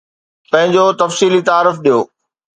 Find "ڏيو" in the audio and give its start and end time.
1.83-1.99